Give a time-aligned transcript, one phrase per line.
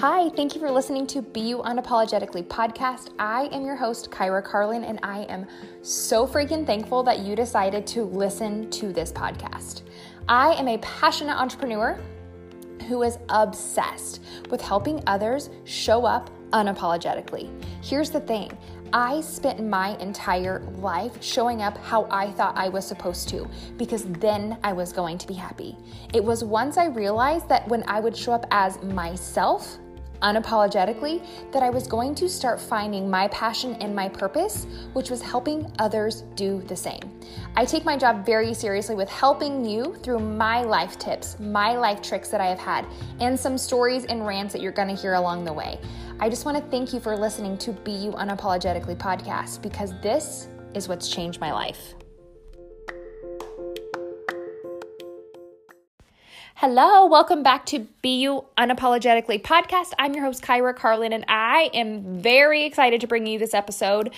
[0.00, 3.08] Hi, thank you for listening to Be You Unapologetically podcast.
[3.18, 5.44] I am your host, Kyra Carlin, and I am
[5.82, 9.82] so freaking thankful that you decided to listen to this podcast.
[10.28, 11.98] I am a passionate entrepreneur
[12.86, 17.50] who is obsessed with helping others show up unapologetically.
[17.82, 18.56] Here's the thing
[18.92, 24.04] I spent my entire life showing up how I thought I was supposed to because
[24.04, 25.76] then I was going to be happy.
[26.14, 29.76] It was once I realized that when I would show up as myself,
[30.22, 35.22] unapologetically that I was going to start finding my passion and my purpose, which was
[35.22, 37.00] helping others do the same.
[37.56, 42.02] I take my job very seriously with helping you through my life tips, my life
[42.02, 42.86] tricks that I have had,
[43.20, 45.78] and some stories and rants that you're going to hear along the way.
[46.20, 50.48] I just want to thank you for listening to Be You Unapologetically podcast because this
[50.74, 51.94] is what's changed my life.
[56.60, 59.92] Hello, welcome back to Be You Unapologetically podcast.
[59.96, 64.08] I'm your host, Kyra Carlin, and I am very excited to bring you this episode.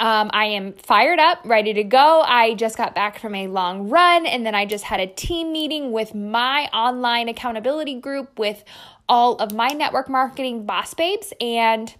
[0.00, 2.22] Um, I am fired up, ready to go.
[2.22, 5.52] I just got back from a long run, and then I just had a team
[5.52, 8.64] meeting with my online accountability group with
[9.06, 11.34] all of my network marketing boss babes.
[11.38, 11.94] And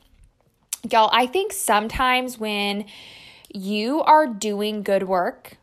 [0.91, 2.87] y'all, I think sometimes when
[3.53, 5.59] you are doing good work,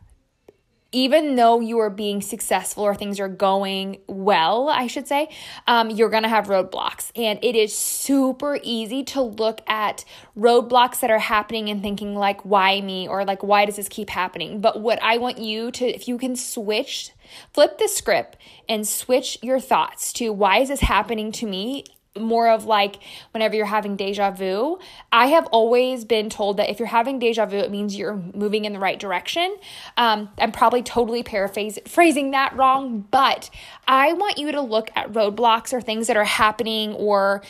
[0.97, 5.29] even though you are being successful or things are going well, I should say,
[5.67, 7.11] um, you're going to have roadblocks.
[7.15, 10.03] And it is super easy to look at
[10.35, 13.07] roadblocks that are happening and thinking, like, why me?
[13.07, 14.59] Or like, why does this keep happening?
[14.59, 17.11] But what I want you to, if you can switch,
[17.53, 18.35] flip the script
[18.67, 21.83] and switch your thoughts to why is this happening to me?
[22.21, 22.99] More of like
[23.31, 24.79] whenever you're having deja vu.
[25.11, 28.65] I have always been told that if you're having deja vu, it means you're moving
[28.65, 29.57] in the right direction.
[29.97, 33.49] Um, I'm probably totally paraphrasing that wrong, but
[33.87, 37.41] I want you to look at roadblocks or things that are happening or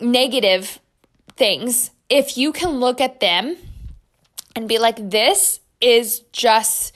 [0.00, 0.78] negative
[1.36, 1.90] things.
[2.08, 3.56] If you can look at them
[4.56, 6.92] and be like, this is just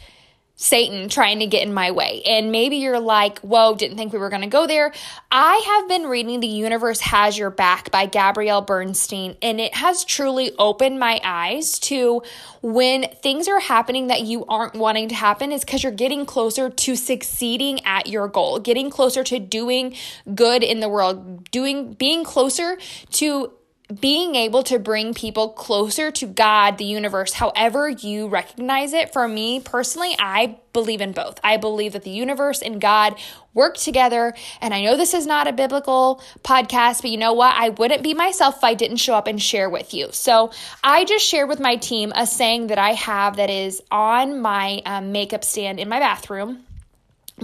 [0.56, 2.22] Satan trying to get in my way.
[2.24, 4.92] And maybe you're like, whoa, didn't think we were going to go there.
[5.30, 10.04] I have been reading The Universe Has Your Back by Gabrielle Bernstein, and it has
[10.04, 12.22] truly opened my eyes to
[12.62, 16.70] when things are happening that you aren't wanting to happen, is because you're getting closer
[16.70, 19.96] to succeeding at your goal, getting closer to doing
[20.36, 22.78] good in the world, doing being closer
[23.10, 23.52] to
[24.00, 29.12] being able to bring people closer to God, the universe, however you recognize it.
[29.12, 31.38] For me personally, I believe in both.
[31.44, 33.18] I believe that the universe and God
[33.52, 34.34] work together.
[34.62, 37.54] And I know this is not a biblical podcast, but you know what?
[37.54, 40.08] I wouldn't be myself if I didn't show up and share with you.
[40.12, 40.50] So
[40.82, 44.80] I just shared with my team a saying that I have that is on my
[44.86, 46.64] um, makeup stand in my bathroom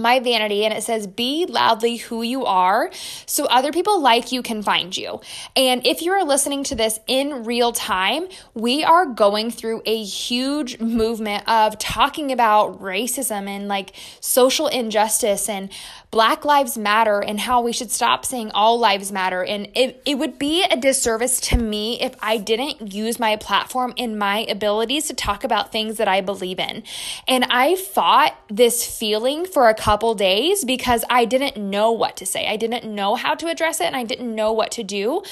[0.01, 2.89] my vanity and it says be loudly who you are
[3.25, 5.21] so other people like you can find you.
[5.55, 10.03] And if you are listening to this in real time, we are going through a
[10.03, 15.69] huge movement of talking about racism and like social injustice and
[16.11, 19.45] Black Lives Matter and how we should stop saying all lives matter.
[19.45, 23.93] And it, it would be a disservice to me if I didn't use my platform
[23.97, 26.83] and my abilities to talk about things that I believe in.
[27.29, 32.25] And I fought this feeling for a couple days because I didn't know what to
[32.25, 32.45] say.
[32.45, 35.23] I didn't know how to address it and I didn't know what to do.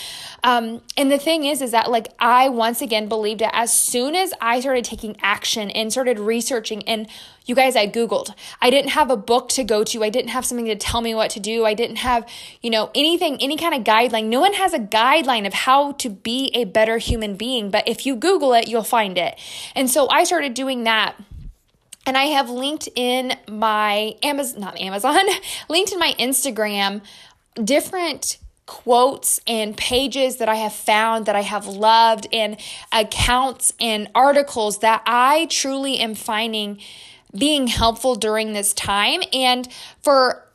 [0.45, 4.15] Um, and the thing is, is that like I once again believed it as soon
[4.15, 7.09] as I started taking action and started researching and
[7.49, 8.33] you guys, I Googled.
[8.61, 10.03] I didn't have a book to go to.
[10.03, 11.65] I didn't have something to tell me what to do.
[11.65, 12.29] I didn't have,
[12.61, 14.25] you know, anything, any kind of guideline.
[14.25, 17.71] No one has a guideline of how to be a better human being.
[17.71, 19.37] But if you Google it, you'll find it.
[19.75, 21.15] And so I started doing that.
[22.05, 25.25] And I have linked in my Amazon, not Amazon,
[25.69, 27.01] linked in my Instagram
[27.61, 28.37] different
[28.69, 32.55] quotes and pages that I have found that I have loved and
[32.91, 36.79] accounts and articles that I truly am finding
[37.37, 39.21] being helpful during this time.
[39.33, 39.67] And
[40.01, 40.45] for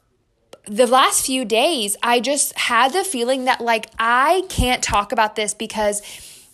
[0.67, 5.37] the last few days, I just had the feeling that like I can't talk about
[5.37, 6.03] this because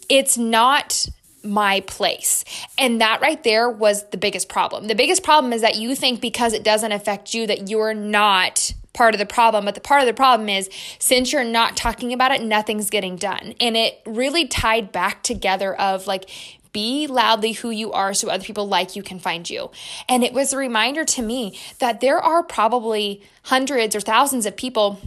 [0.08, 1.06] it's not
[1.42, 2.44] my place.
[2.76, 4.88] And that right there was the biggest problem.
[4.88, 8.74] The biggest problem is that you think because it doesn't affect you that you're not
[8.92, 9.64] part of the problem.
[9.64, 10.68] But the part of the problem is
[10.98, 13.54] since you're not talking about it, nothing's getting done.
[13.60, 16.28] And it really tied back together of like
[16.72, 19.70] be loudly who you are so other people like you can find you.
[20.08, 24.56] And it was a reminder to me that there are probably hundreds or thousands of
[24.56, 25.00] people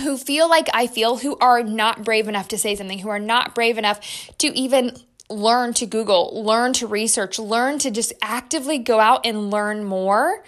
[0.00, 3.18] who feel like I feel who are not brave enough to say something, who are
[3.18, 4.00] not brave enough
[4.38, 4.96] to even
[5.28, 10.42] learn to Google, learn to research, learn to just actively go out and learn more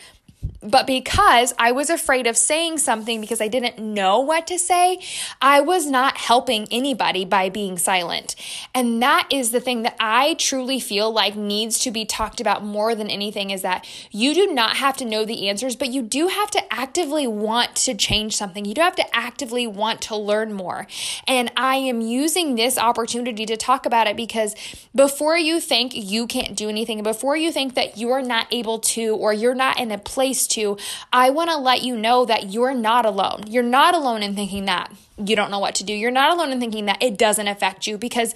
[0.62, 5.00] But because I was afraid of saying something because I didn't know what to say,
[5.40, 8.36] I was not helping anybody by being silent.
[8.72, 12.64] And that is the thing that I truly feel like needs to be talked about
[12.64, 16.00] more than anything is that you do not have to know the answers, but you
[16.00, 18.64] do have to actively want to change something.
[18.64, 20.86] You do have to actively want to learn more.
[21.26, 24.54] And I am using this opportunity to talk about it because
[24.94, 29.16] before you think you can't do anything, before you think that you're not able to
[29.16, 30.76] or you're not in a place to,
[31.12, 33.44] I want to let you know that you're not alone.
[33.46, 35.92] You're not alone in thinking that you don't know what to do.
[35.92, 38.34] You're not alone in thinking that it doesn't affect you because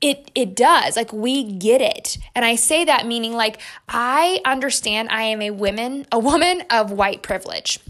[0.00, 5.08] it it does like we get it and i say that meaning like i understand
[5.10, 7.80] i am a woman a woman of white privilege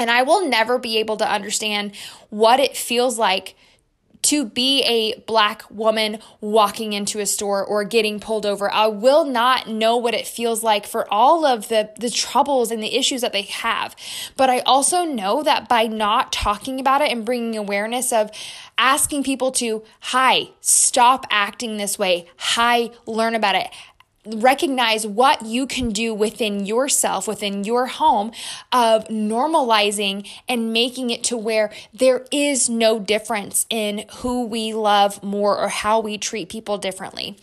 [0.00, 1.94] and i will never be able to understand
[2.30, 3.54] what it feels like
[4.22, 8.70] to be a black woman walking into a store or getting pulled over.
[8.72, 12.82] I will not know what it feels like for all of the, the troubles and
[12.82, 13.94] the issues that they have.
[14.36, 18.30] But I also know that by not talking about it and bringing awareness of
[18.76, 22.28] asking people to, hi, stop acting this way.
[22.36, 23.68] Hi, learn about it
[24.26, 28.32] recognize what you can do within yourself, within your home,
[28.72, 35.22] of normalizing and making it to where there is no difference in who we love
[35.22, 37.36] more or how we treat people differently.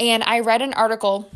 [0.00, 1.30] And I read an article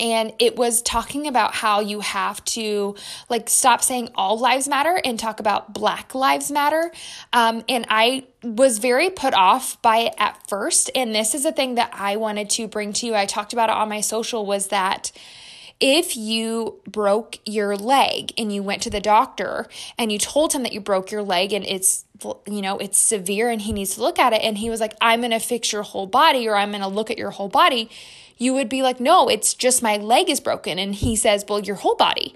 [0.00, 2.94] and it was talking about how you have to
[3.28, 6.90] like stop saying all lives matter and talk about black lives matter.
[7.32, 10.90] Um, and i was very put off by it at first.
[10.94, 13.14] And this is a thing that i wanted to bring to you.
[13.14, 15.12] I talked about it on my social was that
[15.78, 19.66] if you broke your leg and you went to the doctor
[19.98, 22.04] and you told him that you broke your leg and it's
[22.46, 24.94] you know it's severe and he needs to look at it and he was like
[25.02, 27.50] i'm going to fix your whole body or i'm going to look at your whole
[27.50, 27.90] body
[28.38, 30.78] you would be like, no, it's just my leg is broken.
[30.78, 32.34] And he says, well, your whole body.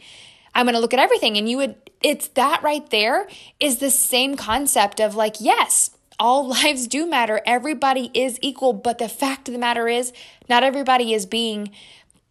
[0.54, 1.36] I'm going to look at everything.
[1.36, 3.28] And you would, it's that right there
[3.60, 7.40] is the same concept of like, yes, all lives do matter.
[7.44, 8.72] Everybody is equal.
[8.72, 10.12] But the fact of the matter is,
[10.48, 11.70] not everybody is being,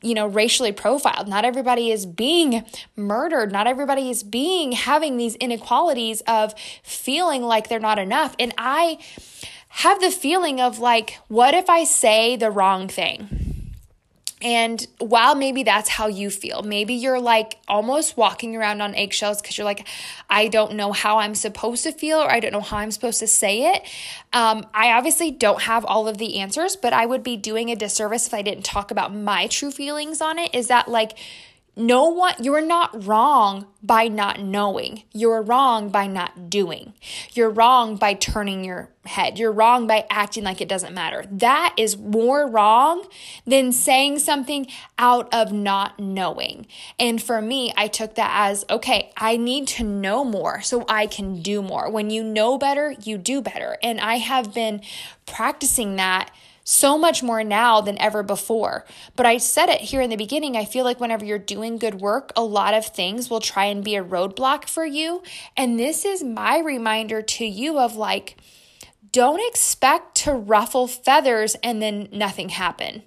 [0.01, 1.27] you know, racially profiled.
[1.27, 2.65] Not everybody is being
[2.95, 3.51] murdered.
[3.51, 6.53] Not everybody is being having these inequalities of
[6.83, 8.35] feeling like they're not enough.
[8.39, 8.99] And I
[9.69, 13.48] have the feeling of like, what if I say the wrong thing?
[14.41, 19.41] And while maybe that's how you feel, maybe you're like almost walking around on eggshells
[19.41, 19.85] because you're like,
[20.29, 23.19] I don't know how I'm supposed to feel or I don't know how I'm supposed
[23.19, 23.83] to say it.
[24.31, 27.75] Um, I obviously don't have all of the answers, but I would be doing a
[27.75, 30.55] disservice if I didn't talk about my true feelings on it.
[30.55, 31.17] Is that like,
[31.79, 35.03] no one you're not wrong by not knowing.
[35.13, 36.93] You're wrong by not doing.
[37.31, 39.39] You're wrong by turning your head.
[39.39, 41.23] You're wrong by acting like it doesn't matter.
[41.31, 43.07] That is more wrong
[43.47, 44.67] than saying something
[44.97, 46.67] out of not knowing.
[46.99, 51.07] And for me i took that as okay i need to know more so i
[51.07, 51.89] can do more.
[51.89, 53.77] When you know better you do better.
[53.81, 54.81] And i have been
[55.25, 56.31] practicing that
[56.69, 58.85] so much more now than ever before.
[59.15, 60.55] But I said it here in the beginning.
[60.55, 63.83] I feel like whenever you're doing good work, a lot of things will try and
[63.83, 65.23] be a roadblock for you.
[65.57, 68.37] And this is my reminder to you of like,
[69.11, 73.03] don't expect to ruffle feathers and then nothing happen.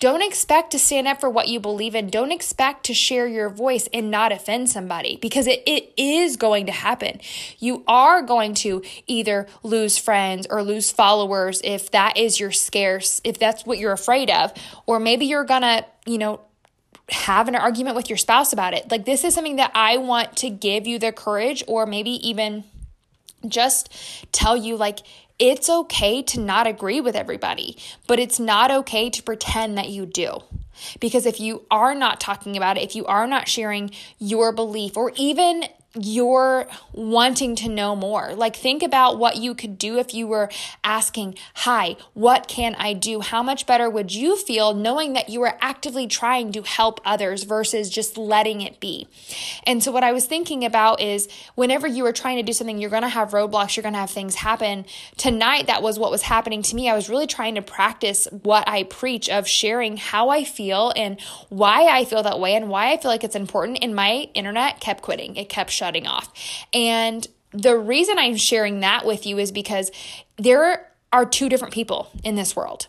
[0.00, 2.08] Don't expect to stand up for what you believe in.
[2.08, 6.66] Don't expect to share your voice and not offend somebody because it, it is going
[6.66, 7.20] to happen.
[7.58, 13.20] You are going to either lose friends or lose followers if that is your scarce,
[13.24, 14.52] if that's what you're afraid of,
[14.86, 16.40] or maybe you're gonna, you know,
[17.10, 18.90] have an argument with your spouse about it.
[18.90, 22.64] Like, this is something that I want to give you the courage, or maybe even
[23.46, 23.92] just
[24.32, 25.00] tell you, like,
[25.38, 27.76] it's okay to not agree with everybody,
[28.06, 30.38] but it's not okay to pretend that you do.
[31.00, 34.96] Because if you are not talking about it, if you are not sharing your belief
[34.96, 35.64] or even
[35.94, 38.34] you're wanting to know more.
[38.34, 40.50] Like, think about what you could do if you were
[40.82, 43.20] asking, Hi, what can I do?
[43.20, 47.44] How much better would you feel knowing that you were actively trying to help others
[47.44, 49.06] versus just letting it be?
[49.64, 52.78] And so, what I was thinking about is whenever you are trying to do something,
[52.78, 54.86] you're going to have roadblocks, you're going to have things happen.
[55.16, 56.90] Tonight, that was what was happening to me.
[56.90, 61.20] I was really trying to practice what I preach of sharing how I feel and
[61.50, 63.78] why I feel that way and why I feel like it's important.
[63.80, 66.32] And my internet kept quitting, it kept shutting off.
[66.72, 69.90] And the reason I'm sharing that with you is because
[70.36, 72.88] there are two different people in this world.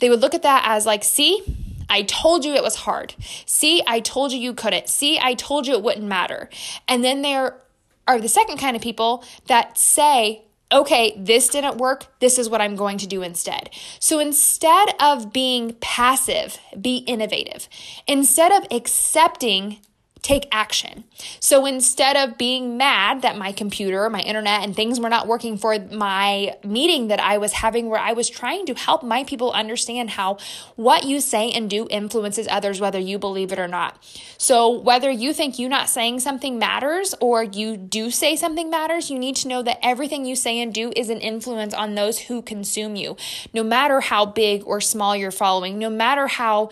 [0.00, 1.42] They would look at that as like, see,
[1.88, 3.14] I told you it was hard.
[3.46, 4.88] See, I told you you couldn't.
[4.88, 6.48] See, I told you it wouldn't matter.
[6.88, 7.60] And then there
[8.06, 12.06] are the second kind of people that say, okay, this didn't work.
[12.20, 13.70] This is what I'm going to do instead.
[14.00, 17.68] So instead of being passive, be innovative.
[18.06, 19.78] Instead of accepting
[20.24, 21.04] take action.
[21.38, 25.58] So instead of being mad that my computer, my internet, and things were not working
[25.58, 29.52] for my meeting that I was having, where I was trying to help my people
[29.52, 30.38] understand how
[30.76, 34.02] what you say and do influences others, whether you believe it or not.
[34.38, 39.10] So whether you think you not saying something matters or you do say something matters,
[39.10, 42.20] you need to know that everything you say and do is an influence on those
[42.20, 43.18] who consume you,
[43.52, 46.70] no matter how big or small you're following, no matter how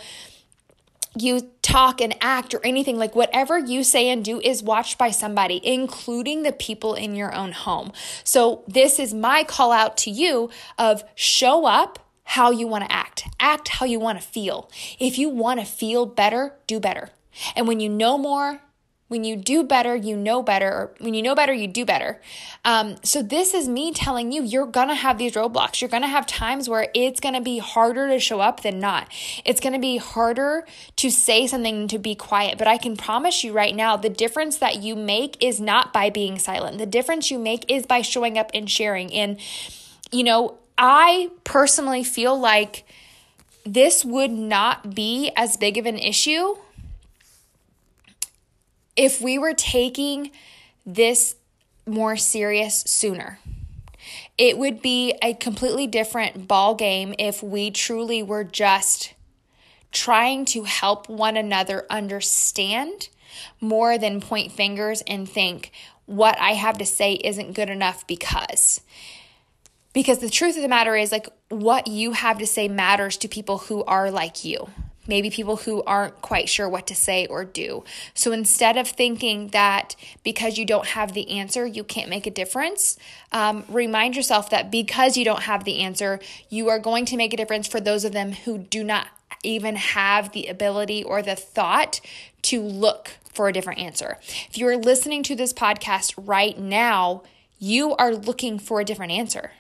[1.19, 5.11] you talk and act or anything like whatever you say and do is watched by
[5.11, 7.93] somebody including the people in your own home.
[8.25, 12.93] So this is my call out to you of show up how you want to
[12.93, 13.27] act.
[13.39, 14.71] Act how you want to feel.
[14.99, 17.11] If you want to feel better do better.
[17.57, 18.61] And when you know more
[19.13, 20.69] when you do better, you know better.
[20.69, 22.19] Or when you know better, you do better.
[22.65, 25.83] Um, so, this is me telling you, you're to have these roadblocks.
[25.83, 29.13] You're to have times where it's to be harder to show up than not.
[29.45, 30.67] It's to be harder
[30.97, 32.57] to say something to be quiet.
[32.57, 36.09] But I can promise you right now, the difference that you make is not by
[36.09, 36.79] being silent.
[36.79, 39.13] The difference you make is by showing up and sharing.
[39.13, 39.39] And,
[40.11, 42.85] you know, I personally feel like
[43.67, 46.57] this would not be as big of an issue
[48.97, 50.31] if we were taking
[50.85, 51.37] this
[51.87, 53.39] more serious sooner.
[54.39, 59.15] It would be a completely different ball game if we truly were just
[59.93, 63.09] trying to help one another understand
[63.61, 65.71] more than point fingers and think
[66.07, 68.81] what I have to say isn't good enough because
[69.93, 73.29] because the truth of the matter is like what you have to say matters to
[73.29, 74.71] people who are like you
[75.07, 77.85] maybe people who aren't quite sure what to say or do.
[78.15, 82.31] So instead of thinking that because you don't have the answer, you can't make a
[82.31, 82.97] difference,
[83.33, 87.33] um, remind yourself that because you don't have the answer, you are going to make
[87.33, 89.09] a difference for those of them who do not
[89.43, 92.01] even have the ability or the thought
[92.43, 94.19] to look for a different answer.
[94.49, 97.23] If you're listening to this podcast right now,
[97.59, 99.53] you are looking for a different answer.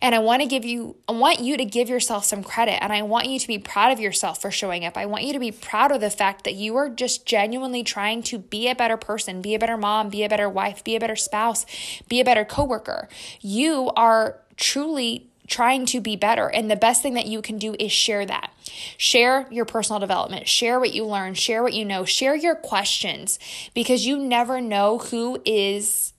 [0.00, 2.92] And I want to give you, I want you to give yourself some credit and
[2.92, 4.96] I want you to be proud of yourself for showing up.
[4.96, 8.22] I want you to be proud of the fact that you are just genuinely trying
[8.24, 11.00] to be a better person, be a better mom, be a better wife, be a
[11.00, 11.66] better spouse,
[12.08, 13.08] be a better coworker.
[13.40, 16.48] You are truly trying to be better.
[16.48, 18.50] And the best thing that you can do is share that.
[18.96, 23.38] Share your personal development, share what you learn, share what you know, share your questions
[23.74, 26.12] because you never know who is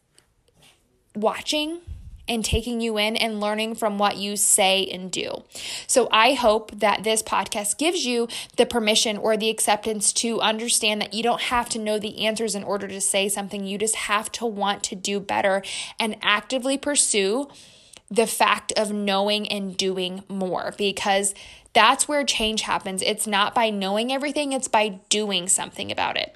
[1.13, 1.79] watching
[2.27, 5.43] and taking you in and learning from what you say and do.
[5.88, 11.01] So I hope that this podcast gives you the permission or the acceptance to understand
[11.01, 13.65] that you don't have to know the answers in order to say something.
[13.65, 15.63] You just have to want to do better
[16.00, 17.48] and actively pursue
[18.10, 21.34] the fact of knowing and doing more because
[21.74, 23.01] that's where change happens.
[23.01, 26.36] It's not by knowing everything, it's by doing something about it.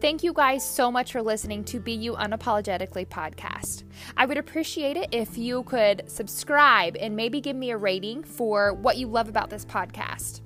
[0.00, 3.82] Thank you guys so much for listening to Be You Unapologetically podcast.
[4.16, 8.74] I would appreciate it if you could subscribe and maybe give me a rating for
[8.74, 10.42] what you love about this podcast.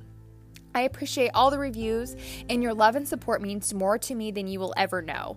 [0.74, 2.16] I appreciate all the reviews,
[2.48, 5.36] and your love and support means more to me than you will ever know.